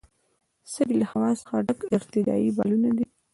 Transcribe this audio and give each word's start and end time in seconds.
سږي 0.71 0.95
له 1.01 1.05
هوا 1.11 1.29
څخه 1.41 1.55
ډک 1.67 1.79
ارتجاعي 1.95 2.49
بالونونه 2.55 2.89
دي. 2.97 3.05